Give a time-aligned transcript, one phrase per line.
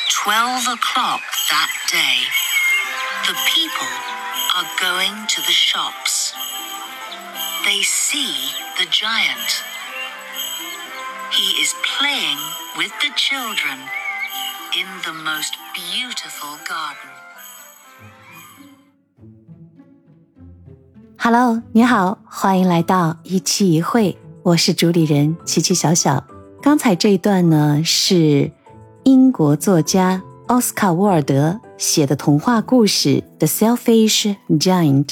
[0.00, 2.24] 12 o'clock that day.
[3.26, 3.92] The people
[4.56, 6.32] are going to the shops.
[7.66, 9.62] They see the giant.
[11.30, 12.38] He is playing
[12.78, 13.76] with the children
[14.72, 17.12] in the most beautiful garden.
[21.18, 26.24] Hello，你好，欢迎来到一期一会，我是主理人琪琪小小。
[26.62, 28.50] 刚才这一段呢是
[29.03, 35.05] 英国作家奥斯卡·沃尔德写的童话故事《The Selfish Giant》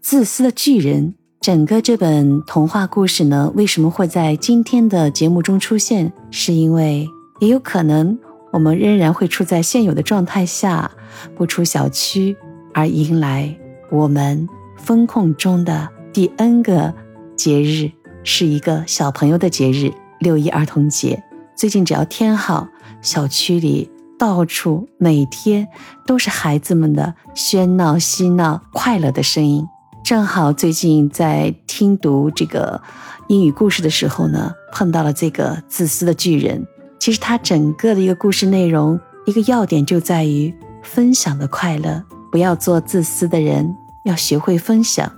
[0.00, 1.14] 自私的巨人。
[1.40, 6.10] 整个这本童话故事呢，为什么会在今天的节目中出现？
[6.30, 7.06] 是因为
[7.40, 8.18] 也有可能
[8.50, 10.90] 我们仍然会处在现有的状态下，
[11.36, 12.34] 不出小区，
[12.72, 13.54] 而迎来
[13.90, 14.48] 我们
[14.78, 16.94] 风控中的第 N 个
[17.36, 17.90] 节日，
[18.22, 21.22] 是一个小朋友的节日——六一儿童节。
[21.54, 22.66] 最近只要天好，
[23.04, 25.68] 小区里到处每天
[26.06, 29.68] 都是孩子们的喧闹、嬉闹、快乐的声音。
[30.02, 32.82] 正好最近在听读这个
[33.28, 36.66] 英语故事的时候呢，碰到了这个自私的巨人。
[36.98, 45.10] 其实他整个的一个故事内容，一个要点就在于分享的快乐，不要做自私的人，要学会分享。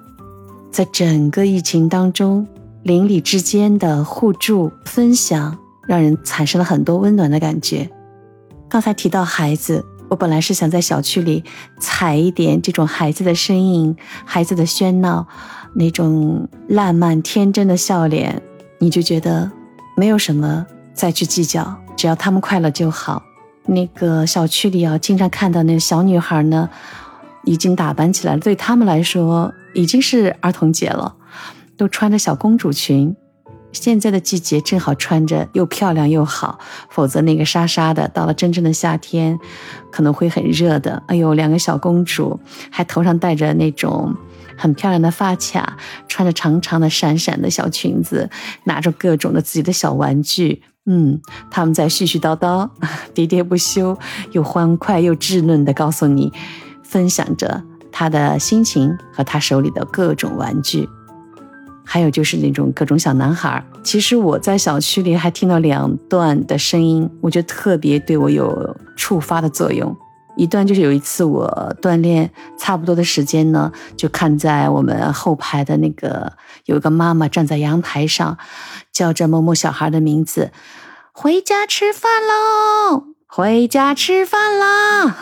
[0.72, 2.46] 在整个疫情当中，
[2.82, 5.56] 邻里之间的互助分享，
[5.86, 7.88] 让人产生了很多温暖的感觉。
[8.68, 9.84] 刚才提到孩子。
[10.08, 11.42] 我本来是想在小区里
[11.80, 15.26] 采一点这种孩子的声音、孩子的喧闹，
[15.74, 18.40] 那种烂漫天真的笑脸，
[18.78, 19.50] 你就觉得
[19.96, 20.64] 没有什么
[20.94, 23.20] 再去计较，只要他们快乐就好。
[23.64, 26.70] 那个小区里啊，经常看到那小女孩呢，
[27.42, 31.16] 已经打扮起来了，对他们来说已经是儿童节了，
[31.76, 33.16] 都穿着小公主裙。
[33.76, 39.38] 现在的季节正好穿着又漂亮又好，否则那个沙沙的，到了真正的夏天，
[39.90, 41.02] 可能会很热的。
[41.06, 44.14] 哎呦，两个小公主还头上戴着那种
[44.56, 45.76] 很漂亮的发卡，
[46.08, 48.28] 穿着长长的闪闪的小裙子，
[48.64, 51.20] 拿着各种的自己的小玩具，嗯，
[51.50, 52.68] 他们在絮絮叨叨，
[53.14, 53.96] 喋喋不休，
[54.32, 56.32] 又欢快又稚嫩的告诉你，
[56.82, 57.62] 分享着
[57.92, 60.88] 他的心情和他手里的各种玩具。
[61.88, 69.96] 还有就是那种各种小男孩其实我在小区里还听到两段的声音，我觉得特别对我有触发的作用。
[70.36, 76.30] 一段就是有一次我锻炼差不多的时间呢，就看在我们后排的那个
[76.66, 78.36] 有一个妈妈站在阳台上，
[78.92, 80.50] 叫着某某小孩的名字，
[81.12, 85.16] 回家吃饭喽，回家吃饭啦。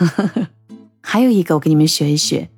[0.99, 2.49] 还有一个我给你们学一学。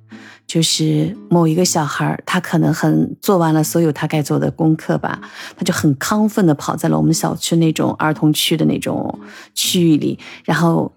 [0.48, 5.20] 就是某一个小孩他可能很做完了所有他该做的功课吧，
[5.54, 9.20] 他就很亢奋的跑在了我们小区那种儿童区的那种
[9.54, 10.90] 区域里，然后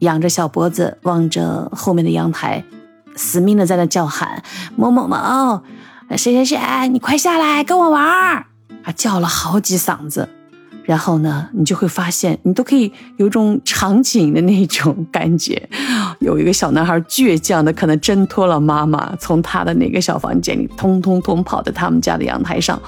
[0.00, 2.64] 仰着小脖子望着后面的阳台，
[3.14, 4.42] 死命的在那叫喊
[4.74, 5.62] 某某某，
[6.10, 8.46] 谁谁谁，你快下来跟我玩儿，
[8.82, 10.28] 啊，叫了好几嗓子。
[10.86, 15.68] 然后呢，你就会发现，你都可以有种场景的那种感觉。
[16.20, 22.80] 有一个小男孩倔强的，可能挣脱了妈妈，从他的那个小房间里，通通通跑到他们家的阳台上，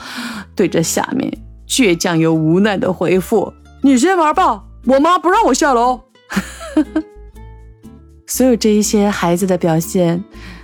[0.55, 1.31] 对着下面
[1.67, 6.01] 倔强又无奈的回复：“你先玩吧，我妈不让我下楼。
[8.29, 10.23] ”所有这一些孩子的表现，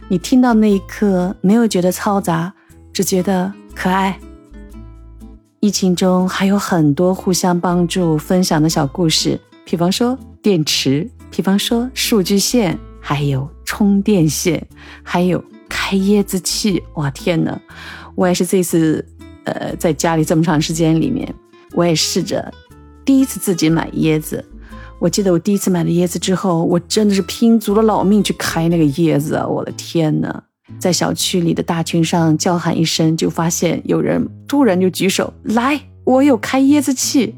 [0.08, 2.54] 你听到那一刻没有觉得嘈杂，
[2.92, 4.18] 只觉得可爱。
[5.64, 14.62] 疫情中还有很多互相帮助、分享的小故事，比方说电池，比方说数据线，还有充电线，
[15.02, 16.82] 还有开椰子器。
[16.96, 17.58] 哇，天哪！
[18.14, 19.02] 我也是这次，
[19.44, 21.34] 呃，在家里这么长时间里面，
[21.72, 22.52] 我也试着
[23.02, 24.44] 第一次自己买椰子。
[24.98, 29.46] 我记得我第一次买了椰子之后，我真的是拼足了老命去开那个椰子啊！
[29.46, 30.44] 我的天哪！
[30.78, 37.34] 在小区里的大群上叫喊一声，就发现有人突然就举手来，我有开椰子器。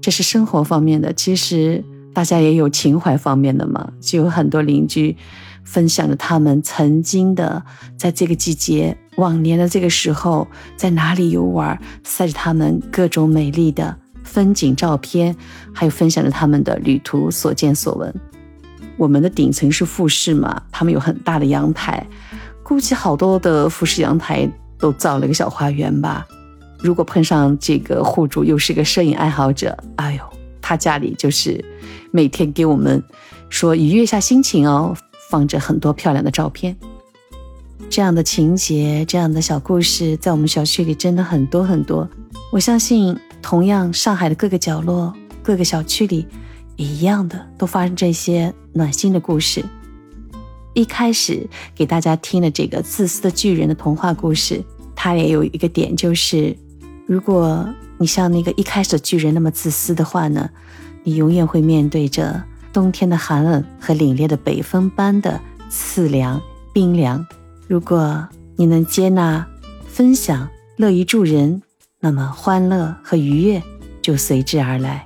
[0.00, 1.82] 这是生活方面的，其实
[2.14, 3.92] 大家也有情怀方面的嘛。
[4.00, 5.16] 就有很多邻居
[5.64, 7.64] 分享着他们曾经的
[7.96, 10.46] 在这个季节、往年的这个时候
[10.76, 15.34] 在哪里游玩，晒着他们各种美丽的风景照片，
[15.72, 18.14] 还有分享着他们的旅途所见所闻。
[18.96, 22.06] 我们的顶层是复式嘛，他们有很大的阳台，
[22.62, 26.26] 估计好多的复式阳台都造了个小花园吧。
[26.78, 30.22] 如果碰上这个户主又是个摄影爱好者，哎呦，
[30.60, 31.64] 他家里就是
[32.10, 33.02] 每天给我们
[33.48, 34.96] 说愉悦下心情哦，
[35.30, 36.76] 放着很多漂亮的照片。
[37.88, 42.08] 这样的情节，这样的小故事，在我们小区里真的很多很多。
[42.50, 45.12] 我相信，同样上海的各个角落、
[45.42, 46.26] 各个小区里。
[46.76, 49.64] 一样的，都发生这些暖心的故事。
[50.74, 54.62] 一开始给大家听的这个自私的巨人的童话故事，
[54.94, 56.54] 它也有一个点，就是
[57.06, 60.50] 如果你像那个一开始的巨人那么自私的话呢，
[61.02, 62.44] 你永远会面对着
[62.74, 65.40] 冬天的寒冷和凛冽的北风般的
[65.70, 66.38] 刺凉
[66.74, 67.26] 冰凉。
[67.66, 69.46] 如果你能接纳、
[69.88, 70.46] 分享、
[70.76, 71.62] 乐于助人，
[72.00, 73.62] 那么欢乐和愉悦
[74.02, 75.05] 就随之而来。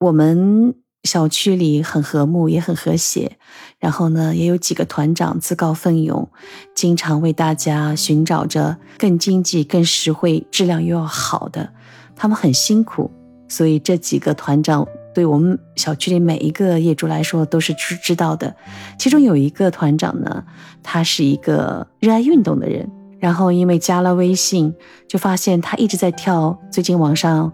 [0.00, 0.74] 我们。
[1.04, 3.38] 小区里很和睦，也很和谐。
[3.78, 6.28] 然后呢，也有几个团长自告奋勇，
[6.74, 11.72] 经常为大家寻找着更经济、更实惠、质量又要好的。
[12.14, 13.10] 他们很辛苦，
[13.48, 18.54] 所以这几个团长对我们小区里每一个业主来说都是知知道的。
[18.98, 20.44] 其中有一个团长呢，
[20.82, 22.86] 他是一个热爱运动的人。
[23.18, 24.74] 然后因为加了微信，
[25.08, 27.50] 就发现他一直在跳最近网上。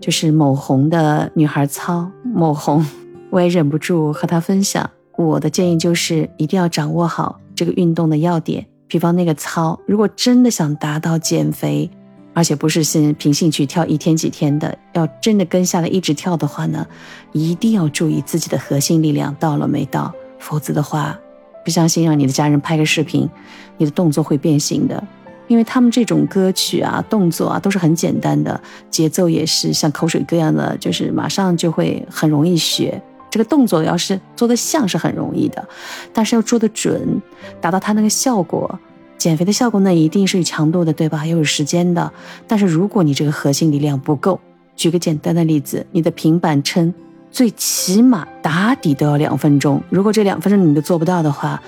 [0.00, 2.84] 就是某红的女孩操，某红，
[3.30, 4.88] 我也忍不住和她分享。
[5.16, 8.64] 我的建议就是一定要掌握好这个运动的要点。
[8.86, 11.90] 比方那个操，如果真的想达到减肥，
[12.32, 16.86] 而且不是先凭兴趣跳一天几天的，要真的跟下来一直跳的话呢，
[17.32, 21.18] 一定要注意自己的核心力量到了没到，否则的话，
[21.64, 23.28] 不相信让你的家人拍个视频，
[23.76, 25.02] 你的动作会变形的。
[25.48, 28.60] 因为他们这种歌曲啊、动作啊都是很简单的，
[28.90, 33.02] 节奏也是像口水歌一样的，就是马上就会很容易学。
[33.30, 35.68] 这个动作要是做的像是很容易的，
[36.14, 37.20] 但是要做的准，
[37.60, 38.78] 达到它那个效果，
[39.18, 41.26] 减肥的效果呢一定是有强度的，对吧？
[41.26, 42.10] 要有时间的。
[42.46, 44.40] 但是如果你这个核心力量不够，
[44.76, 46.92] 举个简单的例子，你的平板撑
[47.30, 51.60] 最起码打底都要两分钟，如果这两分钟你都做不到的话，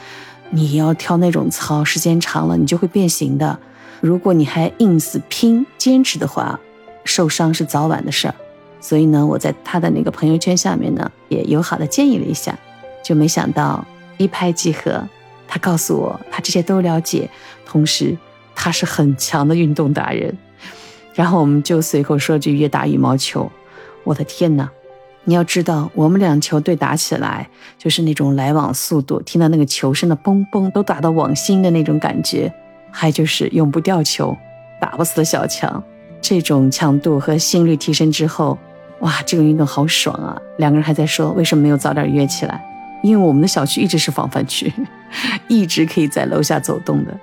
[0.50, 3.58] 你要跳那种操，时间长了你就会变形的。
[4.00, 6.58] 如果你还硬死拼坚持的话，
[7.04, 8.34] 受伤是早晚的事儿。
[8.80, 12.58] 所以呢，我在他的那个朋友圈下面呢，也友好的建议了一下，
[13.04, 13.84] 就没想到
[14.16, 15.06] 一拍即合。
[15.46, 17.28] 他告诉我，他这些都了解，
[17.66, 18.16] 同时
[18.54, 20.36] 他是很强的运动达人。
[21.12, 23.50] 然后我们就随口说句约打羽毛球。
[24.04, 24.70] 我的天哪！
[25.24, 27.46] 你要知道，我们两球队打起来
[27.76, 32.50] 就是那种来往速度，听到那个球声的嘣嘣，都打到网心的那种感觉。
[32.90, 34.36] 还就是永不掉球，
[34.80, 35.82] 打不死的小强，
[36.20, 38.58] 这种强度和心率提升之后，
[39.00, 40.40] 哇，这个运动好爽啊！
[40.58, 42.62] 两个人还在说为什么没有早点约起来，
[43.02, 44.72] 因为我们的小区一直是防范区，
[45.48, 47.18] 一直可以在楼下走动的。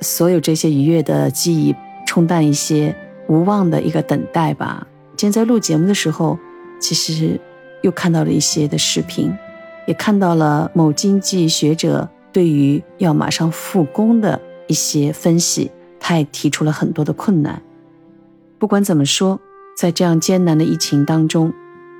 [0.00, 1.74] 所有这些愉悦的记忆
[2.06, 2.94] 冲淡一些
[3.26, 4.86] 无望的一个等待吧。
[5.16, 6.38] 今天在录节目的时候，
[6.80, 7.40] 其实
[7.82, 9.36] 又看到了一些的视频，
[9.86, 14.40] 也看到了某经济学者对于要马上复工的。
[14.67, 17.61] 一些分析，他也提出了很多的困难。
[18.59, 19.39] 不管怎么说，
[19.77, 21.53] 在这样艰难的疫情当中，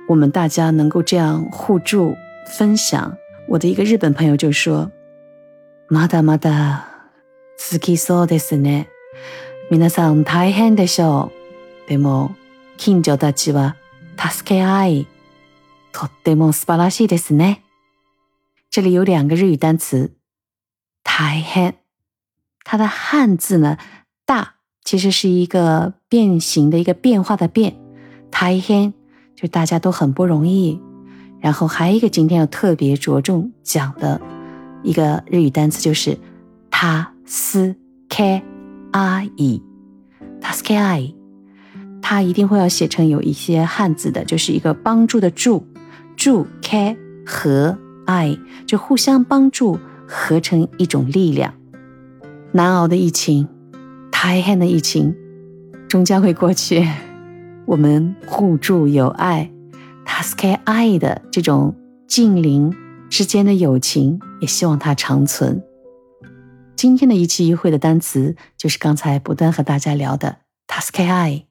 [0.08, 2.14] 我们大家能够这样互助
[2.46, 3.16] 分享。
[3.48, 4.90] 我的一个日本朋友就说：“
[5.88, 6.84] まだまだ
[7.58, 8.86] 続きそうですね。
[9.70, 11.30] 皆さん大変でしょ
[11.86, 11.88] う。
[11.88, 12.34] でも
[12.78, 13.76] 近所たちは
[14.16, 15.06] 助け合い、
[15.92, 17.60] とっても素晴らしいですね。”
[18.70, 20.12] 这里有两个日语单词，
[21.02, 21.74] 大変。
[22.71, 23.79] 它的汉字呢，
[24.27, 27.75] 大其实是一个变形的一个变化的变，
[28.29, 28.93] 大変
[29.35, 30.79] 就大家都很不容易。
[31.39, 34.21] 然后还有一个今天要特别着重讲的
[34.83, 36.15] 一个日语单词就是
[36.69, 37.75] 他斯
[38.07, 38.43] k
[38.91, 39.63] 阿伊，
[40.39, 41.15] 他斯 k 阿伊，
[42.03, 45.65] 它一定会要写成有一些汉字的，就是一个帮助的助，
[46.15, 51.51] 助 k 和 i 就互相帮助，合成一种力量。
[52.51, 53.47] 难熬的疫情，
[54.11, 55.15] 太狠的疫情，
[55.87, 56.87] 终将会过去。
[57.67, 59.51] 我们互助友爱，
[60.03, 61.75] 他是开爱的这种
[62.07, 62.73] 近邻
[63.07, 65.61] 之间的友情，也希望它长存。
[66.75, 71.45] 今天的一期一会的单词，就是刚才不断和大家聊的他是开爱。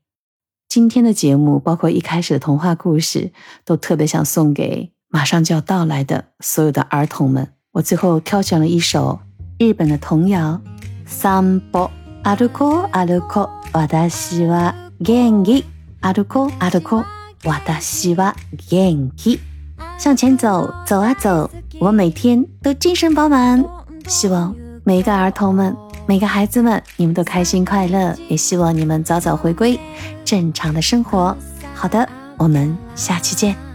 [0.68, 3.30] 今天的节目，包括一开始的童话故事，
[3.64, 7.52] 都特别想送给马上就要到来的所有的儿童们。
[7.74, 9.20] 我最后挑选了一首
[9.60, 10.60] 日本的童谣。
[11.07, 11.89] 散歩
[12.23, 15.65] 歩こう歩こう私は元気
[16.01, 18.35] 歩こう歩こう私は
[18.69, 19.39] 元気
[19.97, 21.49] 向前走走啊走
[21.79, 23.63] 我每天都精神饱满
[24.07, 25.75] 希望每一个儿童们
[26.05, 29.79] 每个孩子们你们都开心快乐也希望你们早早回归
[30.25, 31.35] 正常的生活
[31.73, 33.66] 好的我们下期见